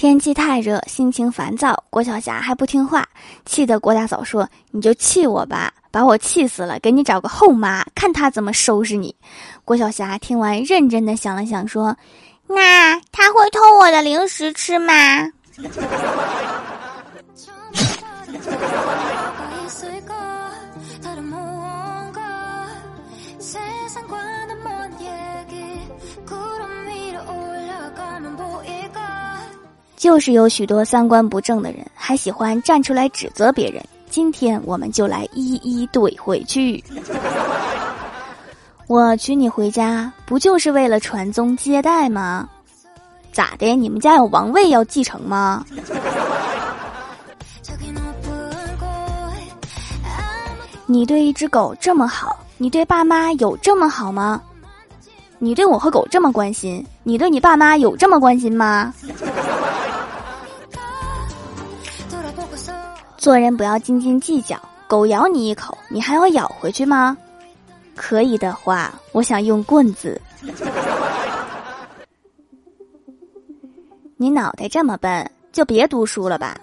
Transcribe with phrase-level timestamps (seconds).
[0.00, 3.06] 天气太热，心情烦躁，郭晓霞还不听话，
[3.44, 9.14] 气得郭大嫂说：“你就气我吧，把我气死了，给你找个后妈，看她怎么收拾你。”
[9.62, 11.94] 郭晓霞听完，认真的想了想，说
[12.48, 14.94] ：“那他会偷我的零食吃吗？”
[30.00, 33.84] 就是有许多三观不正的人，还喜欢站出来指责别人。
[34.08, 36.82] 今天我们就来一一怼回去。
[38.88, 42.48] 我娶你回家，不就是为了传宗接代吗？
[43.30, 43.76] 咋的？
[43.76, 45.66] 你们家有王位要继承吗？
[50.86, 54.40] 你对一只狗这么好，你对爸妈有这么好吗？
[55.38, 58.94] 你对我和狗这么关心，你对你爸妈有这么关心吗？
[63.20, 67.14] 做人不要斤斤计较，狗咬你一口，你还要咬回去吗？
[67.94, 70.18] 可以的话，我想用棍子。
[74.16, 76.54] 你脑袋这么笨，就别读书了吧；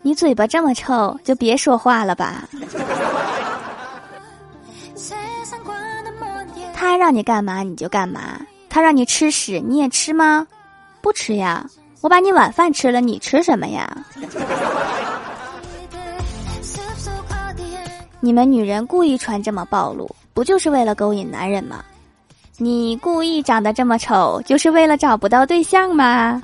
[0.00, 2.48] 你嘴巴这么臭，就别说话了吧。
[6.72, 10.46] 他让你干嘛你就干嘛，他让你吃屎你也吃吗？
[11.02, 11.66] 不吃呀，
[12.00, 13.94] 我把你晚饭吃了，你吃什么呀？
[18.24, 21.82] 你们女人故意穿这么暴露，不就是为了勾引男人吗？
[22.56, 26.40] 你故意长得这么丑，就是为了找不到对象吗？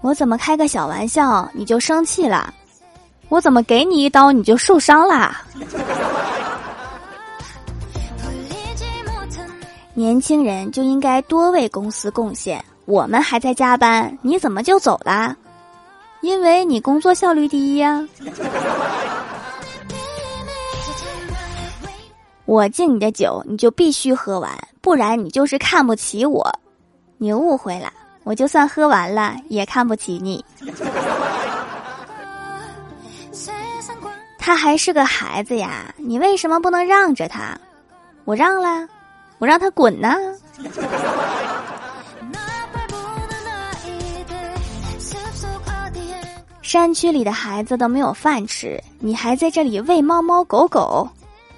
[0.00, 2.54] 我怎么开个小玩笑你就生气了？
[3.28, 5.42] 我怎么给你一刀你就受伤啦？
[9.92, 15.36] 年轻人就应该多为公司贡献，我们还在加班，你怎么就走啦？
[16.26, 18.04] 因为你工作效率低呀。
[22.46, 24.50] 我敬你的酒，你就必须喝完，
[24.80, 26.52] 不然你就是看不起我。
[27.16, 27.92] 你误会了，
[28.24, 30.44] 我就算喝完了也看不起你。
[34.36, 37.56] 他还是个孩子呀，你为什么不能让着他？
[38.24, 38.88] 我让了，
[39.38, 40.12] 我让他滚呢。
[46.66, 51.08] 山区里的孩子都没有饭吃，你还在这里喂猫猫狗狗？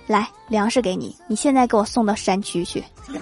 [0.07, 2.85] 来，粮食给你，你现在给我送到山区去。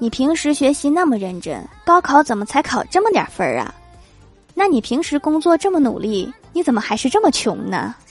[0.00, 3.72] 你平时学习那么认真，高考怎么才考这么点分儿啊？
[4.54, 7.94] 那你平时工作这么努力，你怎么还是这么穷呢？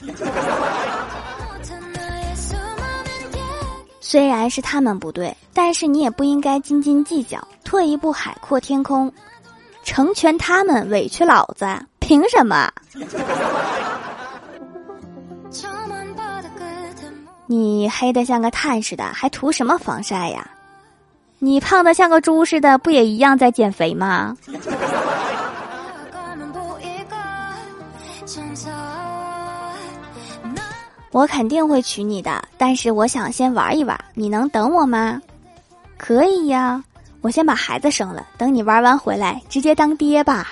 [4.00, 9.12] 虽然是他们不对，但是你也不应该斤斤计较，退一步海阔天空。
[9.86, 11.64] 成全他们，委屈老子，
[12.00, 12.68] 凭什么？
[17.46, 20.44] 你黑的像个炭似的，还涂什么防晒呀？
[21.38, 24.36] 你胖的像个猪似的，不也一样在减肥吗？
[31.12, 35.22] 我肯定会娶你的，但是我想先玩一玩，你能等我吗？
[35.96, 36.82] 可以呀。
[37.26, 40.46] 我先把孩子生了，等你玩完回来，直接当爹吧。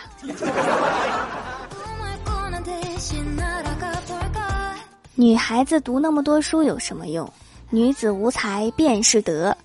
[5.14, 7.32] 女孩子读那么多书有什么用？
[7.70, 9.56] 女子无才便是德，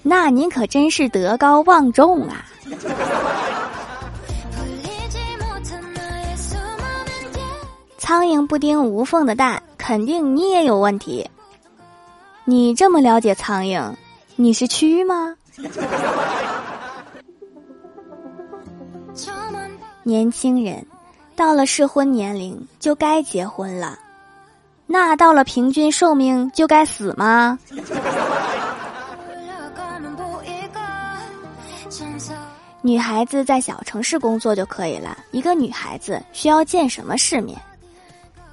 [0.00, 2.46] 那您可真是德高望重啊！
[7.98, 11.28] 苍蝇不叮无缝的蛋，肯定你也有问题。
[12.44, 13.92] 你这么了解苍蝇，
[14.36, 15.34] 你是蛆吗？
[20.02, 20.84] 年轻人
[21.36, 23.98] 到了适婚年龄就该结婚了，
[24.86, 27.58] 那到了平均寿命就该死吗？
[32.82, 35.16] 女孩子在小城市工作就可以了。
[35.30, 37.58] 一个女孩子需要见什么世面？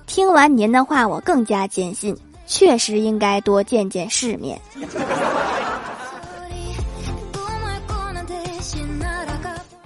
[0.06, 2.16] 听完您的话，我更加坚信，
[2.48, 4.58] 确实应该多见见世面。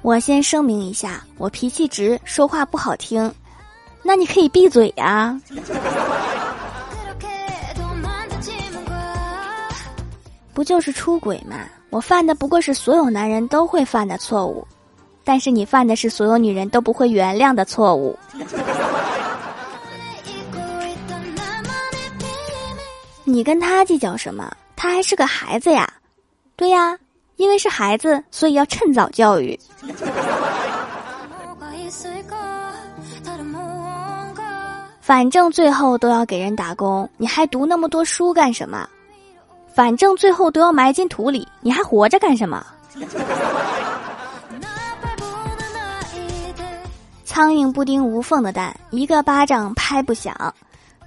[0.06, 3.34] 我先声明一下，我脾气直，说话不好听，
[4.04, 5.42] 那你可以闭嘴呀。
[10.54, 11.58] 不就是出轨吗？
[11.90, 14.68] 我犯的不过是所有男人都会犯的错误，
[15.24, 18.16] 但是你犯的是所有女人都不会原谅的错误。
[23.24, 24.56] 你跟他计较什么？
[24.76, 25.92] 他还是个孩子呀。
[26.56, 26.96] 对呀，
[27.38, 29.60] 因为是孩子，所以要趁早教育。
[35.02, 38.88] 反正最后都要给人打工，你还读那么多书干什么？
[39.74, 42.66] 反正最后都要埋进土里，你还活着干什么？
[47.26, 50.34] 苍蝇不叮无缝的蛋，一个巴掌拍不响。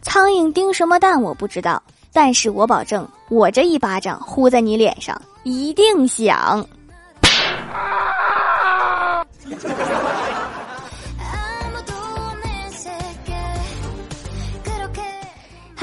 [0.02, 1.82] 苍蝇叮什么蛋我不知道，
[2.12, 6.66] 但是我保证，我这一巴掌呼在你脸上一定响。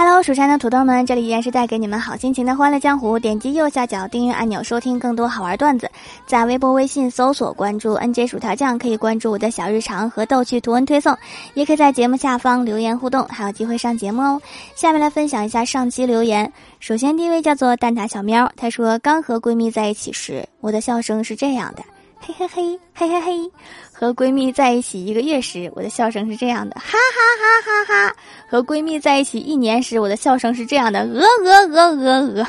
[0.07, 3.17] Hello，蜀山的土豆们，这里依然是带给你们好心情的欢乐江湖。
[3.17, 5.89] 点击右下角订阅按钮，收听更多好玩段子。
[6.27, 11.17] 在微博、微信搜索关注 “nj 薯条酱”，可以关注我的小日常和逗趣图文推送，
[11.55, 14.39] 也可以在节目下方留言互动，还有机会上节目哦。
[14.75, 16.53] 下面来分享一下上期留言。
[16.79, 21.83] 首先第一位叫做蛋挞小喵，他说刚和闺蜜在一起时，我的笑声是这样的。
[22.27, 23.51] 嘿嘿嘿，嘿嘿嘿，
[23.93, 28.15] 和闺蜜在一起一个月时，我的笑声是这样的，哈哈哈哈哈！
[28.49, 32.47] 和闺蜜在一起一年时，我的笑声是这样的，鹅鹅鹅鹅鹅。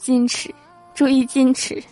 [0.00, 0.54] 矜持，
[0.94, 1.82] 注意矜持。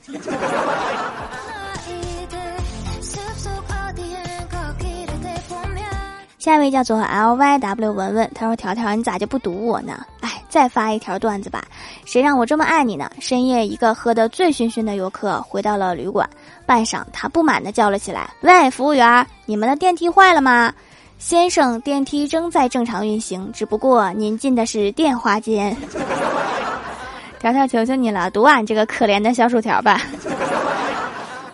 [6.38, 10.06] 下一位叫做 L Y W 文文，他说：“条条，你咋就不读我呢？
[10.20, 11.64] 哎，再发一条段子吧。
[12.04, 16.28] 谁让我这么爱你呢？”深夜，一个喝得醉醺醺的游客回到了旅馆，
[16.64, 20.72] 半晌，他不满地叫了起来：“喂，服务员，你们的电梯坏了吗？”
[21.18, 25.74] 先生，电梯正在正常运行，只不过您进的是电话间。
[27.40, 30.00] 条条，求求你了，读俺这个可怜的小薯条吧。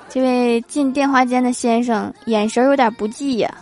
[0.09, 3.55] 这位进电话间的先生，眼神有点不济呀。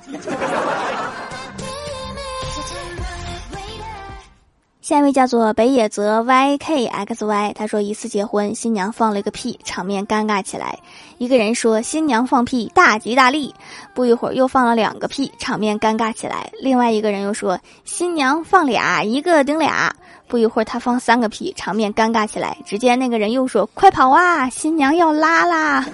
[4.90, 10.80] 下一位叫做北野泽 YKXY，他说一次结婚，新娘放了一个屁，场面尴尬起来。
[11.16, 13.54] 一个人说新娘放屁大吉大利，
[13.94, 16.50] 不一会儿又放了两个屁，场面尴尬起来。
[16.60, 19.94] 另外一个人又说新娘放俩，一个顶俩，
[20.26, 22.56] 不一会儿他放三个屁，场面尴尬起来。
[22.66, 25.86] 只见那个人又说快跑啊，新娘要拉啦，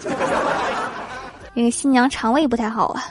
[1.52, 3.04] 那个新娘肠胃不太好啊。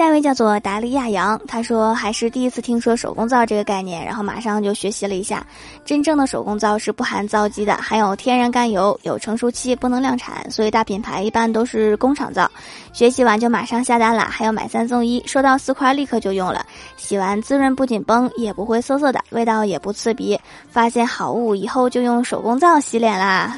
[0.00, 5.46] 下一位叫做达利亚杨，他说还是第一次听说手工皂这个概念，然后马上就学习了一下。
[5.84, 12.50] 真正的手工皂是不含皂基的，含有天然甘油，有成熟期，不能量产，所以大品牌一般都是工厂皂。
[12.94, 16.64] 学习完就马上下单了，还有买三送一，收到四块立刻就用了。
[16.96, 20.40] 洗完滋润不紧绷，也不会涩涩的，味道也不刺鼻。
[20.70, 23.54] 发现好物以后就用手工皂洗脸啦。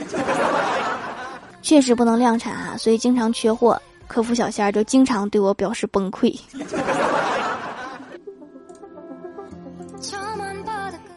[1.62, 3.80] 确实不能量产啊，所以经常缺货。
[4.12, 6.38] 客服小仙儿就经常对我表示崩溃。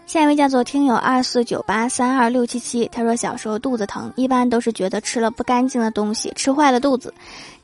[0.05, 7.09] 下一位叫做听友二四九八三二六七七，他说小时候肚子疼，一般都是觉得吃了不干净的东西，吃坏了肚子；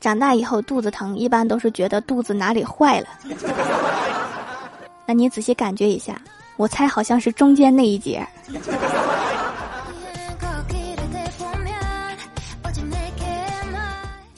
[0.00, 3.06] 长大以后肚子疼，一般都是觉得肚子哪里坏了。
[5.06, 6.20] 那你仔细感觉一下，
[6.58, 8.22] 我猜好像是中间那一节。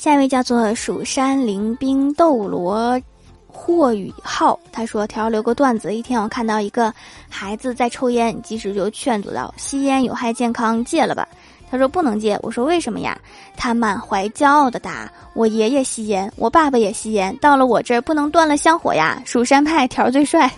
[0.05, 3.01] 下一位叫做蜀山灵兵斗罗
[3.47, 5.95] 霍雨浩，他说：“条留个段子。
[5.95, 6.93] 一天我看到一个
[7.27, 11.27] 孩子在抽烟，及时就劝阻道：吸烟有害健康，戒了吧。”
[11.71, 13.19] 他说：“不能戒。”我说：“为什么呀？”
[13.57, 20.53] 他满怀骄傲的答：“我爷爷吸烟，我爸爸也吸烟，到了我这儿不能断了香火呀。”蜀山派条最帅，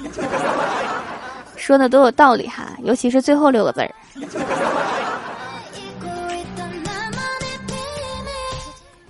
[1.54, 4.95] 说的都有道理哈，尤其是最后六个字儿。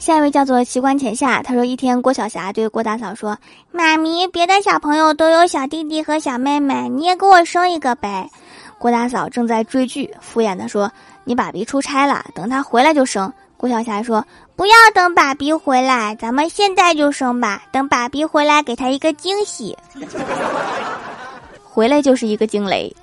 [0.06, 3.36] 下一位叫做奇观浅夏，他说一天郭晓霞对郭大嫂说
[3.72, 8.30] ：“妈咪，别的小朋友都有小弟弟和小妹妹，你也给我生一个呗。”
[8.78, 10.88] 郭大嫂正在追剧，敷衍的说
[11.26, 19.76] ：“你爸比出差了，等他回来就生。”郭晓霞说：“不要等爸比回来，咱们现在就生吧，等爸比回来给他一个惊喜。
[21.68, 22.94] 回来就是一个惊雷。”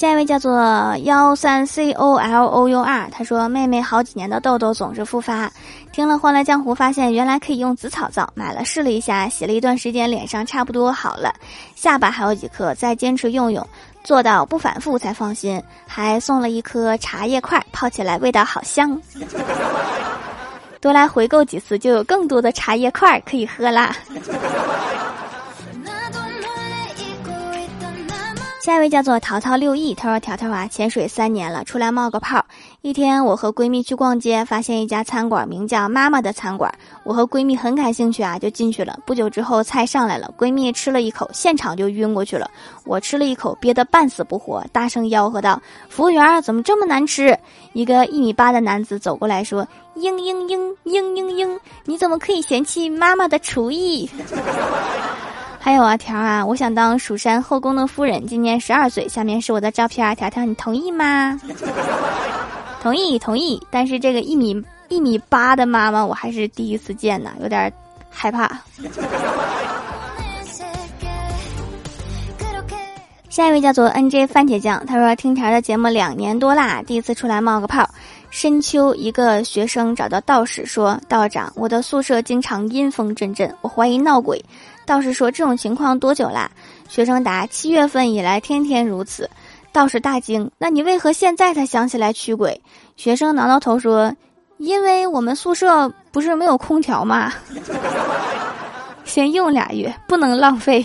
[0.00, 5.52] 下一位叫做幺三 c o l o u r，他说妹妹好几年的痘痘总是复发，
[5.92, 11.34] 听了《欢乐江湖》发现原来可以用紫草皂，买了试了一下，洗了一段时间，脸上差不多好了，
[11.76, 13.68] 下巴还有几颗，再坚持用用，
[14.02, 18.98] 做到不反复才放心，还送了一颗茶叶块，泡起来味道好香，
[20.80, 23.94] 多来回购几次就有更多的茶叶块可以喝啦。
[28.70, 32.46] 下一位叫做淘淘六亿，他说：“条条啊，潜水三年了，出来冒个泡，
[32.82, 36.72] 一天，我和闺蜜去逛街，发现一家餐馆名叫“妈妈的餐馆”。
[37.02, 38.96] 我和闺蜜很感兴趣啊，就进去了。
[39.04, 42.48] 不久之后，菜上来了，闺蜜吃了一口，现场就晕过去了。
[42.84, 45.60] 我吃了一口，憋得半死不活，大声吆喝道
[45.90, 47.36] ：“服务员，怎么这么难吃？”
[47.74, 49.66] 一个一米八的男子走过来说
[49.98, 54.08] ：“嘤嘤嘤嘤嘤嘤，你怎么可以嫌弃妈妈的厨艺？”
[55.62, 59.06] 还有啊，条啊，我想当蜀山后宫的夫人，今年十二岁。
[59.06, 61.38] 下面是我的照片，条条，你同意吗？
[62.80, 63.60] 同意，同意。
[63.70, 67.70] 但是这个一米一米八的妈妈，我还是第一次见呢，有点
[68.08, 68.50] 害怕。
[73.28, 77.86] 下一位叫做 N J 番茄酱，他说听条的节目两年多啦，第一次出来冒个泡。
[78.30, 84.42] 深秋，一个学生找到道士说：“道长，我的宿舍经常阴风阵阵，我怀疑闹鬼。”
[84.90, 86.50] 道士说：“这种情况多久啦？”
[86.90, 89.30] 学生答：“七月份以来，天天如此。”
[89.70, 92.60] 道士大惊：“那你为何现在才想起来驱鬼？”
[92.98, 94.12] 学生挠挠头说
[94.58, 97.32] ：“因为我们宿舍不是没有空调吗？
[99.06, 100.84] 先用俩月，不能浪费。”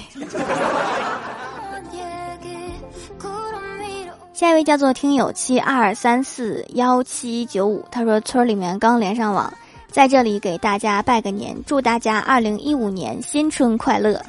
[4.34, 9.52] 下一位叫做听友七二三四幺七九五，他说村里面刚连上网，
[9.96, 14.22] 在这里给大家拜个年，祝大家二零一五年新春快乐。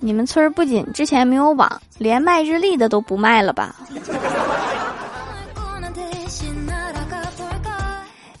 [0.00, 3.74] 你们村儿不仅之前没有网，连卖日历的都不卖了吧？